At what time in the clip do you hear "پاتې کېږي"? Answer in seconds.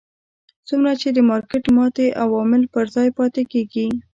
3.17-3.87